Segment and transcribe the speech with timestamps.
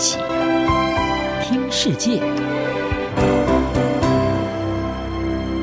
[0.00, 0.16] 起
[1.42, 2.20] 听世界，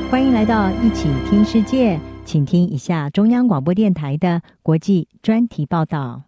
[0.08, 6.22] 欢迎来到一起听世界，请听一下中央广播电台的国际专题报道。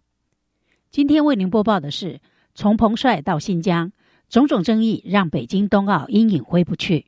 [0.91, 2.19] 今天为您播报的是：
[2.53, 3.93] 从彭帅到新疆，
[4.29, 7.07] 种种争议让北京冬奥阴影挥不去。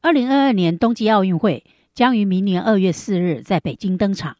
[0.00, 1.64] 二零二二年冬季奥运会
[1.96, 4.36] 将于明年二月四日在北京登场。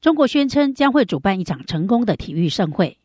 [0.00, 2.96] 中国宣称将会主办一场成功的体育盛会，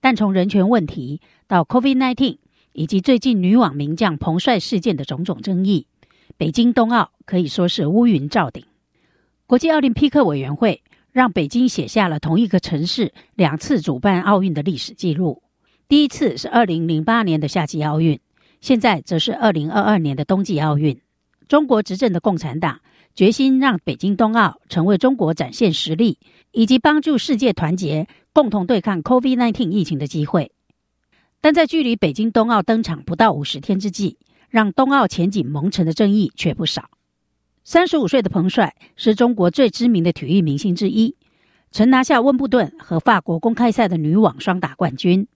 [0.00, 2.38] 但从人权问题到 COVID-19
[2.72, 5.86] 以及最近女网名将彭帅事件的种种争议，
[6.36, 8.64] 北京冬奥可以说是乌云罩顶。
[9.46, 10.82] 国际奥林匹克委员会
[11.12, 15.42] 让北京写下了同一个城市两次主办奥运的历史记录，
[15.88, 18.20] 第一次是二零零八年的夏季奥运，
[18.60, 21.00] 现在则是二零二二年的冬季奥运。
[21.48, 22.80] 中国执政的共产党。
[23.16, 26.18] 决心让北京冬奥成为中国展现实力
[26.52, 30.52] 以及帮助世界团结、共同对抗 COVID-19 疫情的机会。
[31.40, 34.18] 但在距离北京冬奥登场不到五十天之际，
[34.50, 36.90] 让冬奥前景蒙尘的争议却不少。
[37.64, 41.16] 三十五岁的彭帅是中国最知名的体育明星之一，
[41.70, 45.26] 曾拿下温布顿和法国公开赛的女网双打冠军，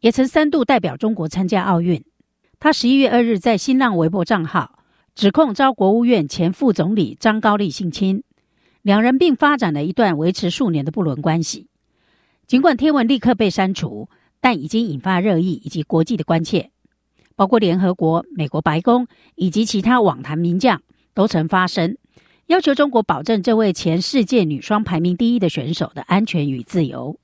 [0.00, 2.04] 也曾三度代表中国参加奥运。
[2.58, 4.80] 他十一月二日在新浪微博账号。
[5.14, 8.22] 指控遭国务院前副总理张高丽性侵，
[8.80, 11.68] 两人并发展了一段维持数年的不伦关系。
[12.46, 14.08] 尽管贴文立刻被删除，
[14.40, 16.70] 但已经引发热议以及国际的关切，
[17.36, 20.82] 包括联合国、美国白宫以及其他网坛名将
[21.14, 21.96] 都曾发声，
[22.46, 27.18] 要求中国保证这位前世界女双排名第一的选手的安全与自由。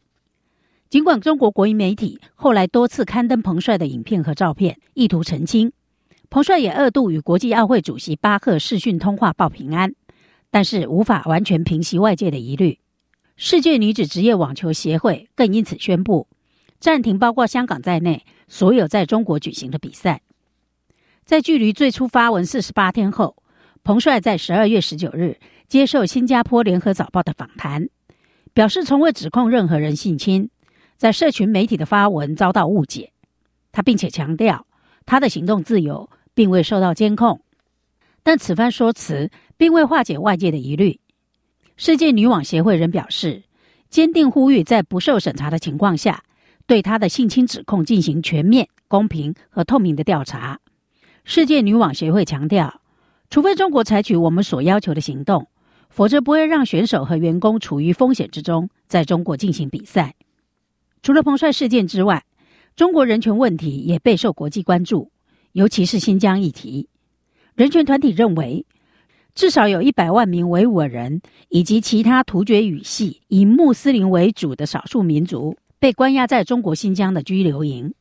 [0.91, 5.73] 尽管中国国营媒体后来多次刊登彭帅的影片和照片，意图澄清。
[6.31, 9.95] 彭帅也二度与国际奥会主席巴赫视讯通话报平安，
[10.51, 12.79] 但是无法完全平息外界的疑虑。
[13.37, 16.27] 世界女子职业网球协会更因此宣布
[16.81, 20.21] 暂停包括香港在内所有在中国举行的比赛。
[21.25, 23.43] 在距离最初发文四十八天后，
[23.83, 27.89] 彭帅在十二月十九日接受新加坡联合早报的访谈，
[28.53, 30.51] 表示从未指控任何人性侵，
[30.99, 33.13] 在社群媒体的发文遭到误解。
[33.73, 34.67] 他并且强调
[35.07, 36.11] 他的行动自由。
[36.39, 37.41] 并未受到监控，
[38.23, 41.01] 但此番说辞并未化解外界的疑虑。
[41.77, 43.43] 世界女网协会仍表示，
[43.91, 46.23] 坚定呼吁在不受审查的情况下，
[46.65, 50.61] 对她的性侵指控进行全面、公平和透明的调查。
[51.25, 52.81] 世界女网协会强调，
[53.31, 55.49] 除非中国采取我们所要求的行动，
[55.91, 60.15] 否则不会让选手和员工处于风险之中，在中国进行比赛。
[61.03, 62.25] 除了彭帅事件之外，
[62.77, 65.11] 中国人权问题也备受国际关注。
[65.59, 66.89] 尤其是新疆议题，
[67.57, 68.65] 人权团体认为，
[69.35, 77.93] 至少有一百万名维吾尔人以及其他突厥语系以穆斯林为主的少数民族被关押在中国新疆的拘留营。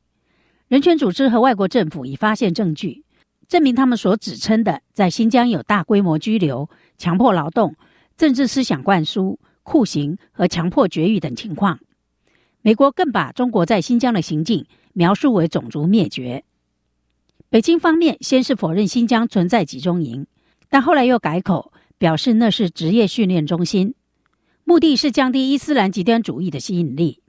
[0.67, 3.03] 人权组织和外国政府已发现证据，
[3.47, 6.69] 证明他们所指称的在新疆有大规模拘留、
[6.99, 7.73] 强迫劳动、
[8.15, 11.79] 政治思想灌输、酷刑和强迫绝育等情况。
[12.61, 14.63] 美国更把中国在新疆的行径
[14.93, 16.43] 描述为种族灭绝。
[17.49, 20.27] 北京方面先是否认新疆存在集中营，
[20.69, 23.95] 但后来又改口，表示那是职业训练中心，
[24.65, 27.21] 目的是降低伊斯兰极端主义的吸引力。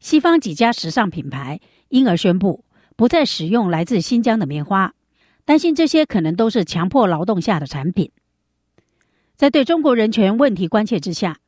[0.00, 2.64] 西方几家时尚品牌因而宣布
[2.96, 4.94] 不再使用来自新疆的棉花，
[5.44, 8.10] 担心这些可能都是强迫劳动下的产品。
[9.36, 11.38] 在对中国人权问题关切之下，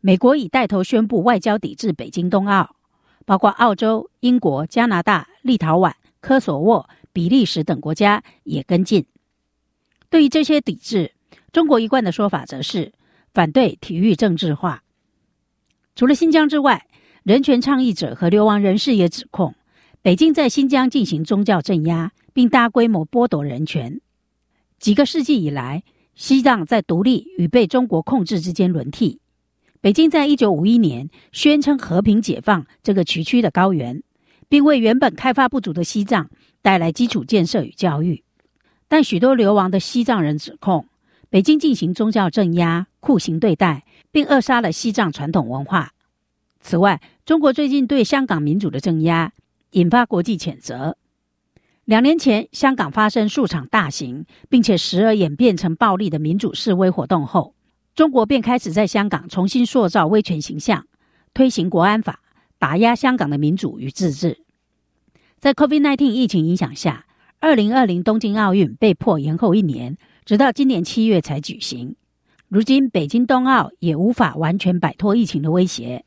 [0.00, 2.76] 美国已带头宣布外交抵制北京冬奥，
[3.26, 6.88] 包括澳洲、英国、加拿大、立陶宛、科索沃。
[7.14, 9.06] 比利时等国家也跟进。
[10.10, 11.12] 对于这些抵制，
[11.50, 12.92] 中国一贯的说法则是
[13.32, 14.82] 反对体育政治化。
[15.96, 16.86] 除了新疆之外，
[17.22, 19.54] 人权倡议者和流亡人士也指控
[20.02, 24.00] 北京在新疆进行宗教镇压，并大规模剥夺人权。
[24.78, 25.82] 几个世纪以来，
[26.14, 29.20] 西藏在独立与被中国控制之间轮替。
[29.80, 34.02] 北京在一九五一年宣称和平解放这个崎岖的高原，
[34.54, 36.30] 并为原本开发不足的西藏。
[36.62, 38.22] 带来基础建设与教育，
[38.86, 40.86] 但许多流亡的西藏人指控
[41.28, 45.90] 北京进行宗教镇压、酷刑对待，并扼杀了西藏传统文化。
[46.60, 49.32] 此外，中国最近对香港民主的镇压
[49.72, 50.96] 引发国际谴责。
[51.84, 57.54] 两年前，香港发生数场大型并且时而演变成暴力的民主示威活动后，
[57.96, 60.86] 中国便开始在香港重新塑造威权形象，
[61.34, 62.20] 推行国安法，
[62.58, 64.43] 打压香港的民主与自治。
[65.44, 67.04] 在 COVID-19 疫情影响下，
[67.38, 71.96] 二零二零东京奥运被迫延后一年，直到今年七月才举行。
[72.48, 76.06] 如今，北京冬奥也无法完全摆脱疫情的威胁。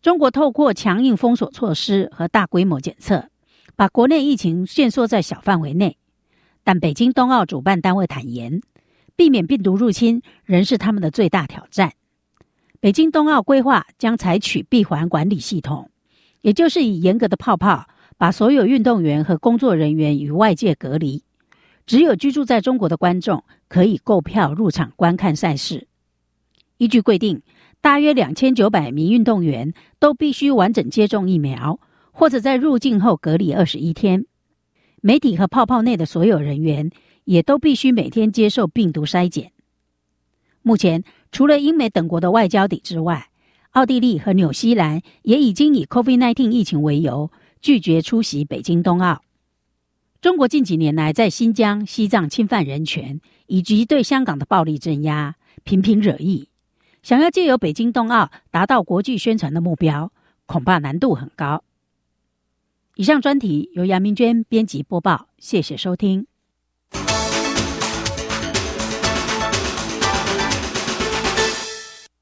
[0.00, 3.30] 中国透过强硬封锁措施和大规模检测，
[3.74, 5.96] 把国内疫情限缩在小范围内。
[6.62, 8.60] 但北京冬奥主办单位坦言，
[9.16, 11.94] 避免病毒入侵仍是他们的最大挑战。
[12.78, 15.90] 北京冬奥规划将采取闭环管理系统，
[16.42, 21.22] 也就是以严格的泡泡把所有运动员和工作人员与外界隔离，
[21.86, 25.86] 只有居住在中国的观众可以购票入场观看赛事。
[26.78, 27.42] 依据规定，
[27.80, 31.78] 大约两千九百名运动员都必须完整接种疫苗，
[32.10, 34.26] 或者在入境后隔离二十一天。
[35.00, 36.90] 媒体和泡泡内的所有人员
[37.22, 39.52] 也都必须每天接受病毒筛检。
[40.62, 43.28] 目前，除了英美等国的外交抵制外，
[43.70, 47.30] 奥地利和纽西兰也已经以 COVID-19 疫情为由
[47.60, 49.22] 拒绝出席北京冬奥。
[50.20, 56.48] 中国近几年来在新疆、西藏侵犯人权，以及对香港的暴力镇压，频频惹意。
[57.02, 60.12] 想要借由北京冬奥达到国际宣传的目标，
[60.46, 61.62] 恐怕难度很高。
[62.96, 66.26] 以上专题由杨明娟编辑播报，谢谢收听。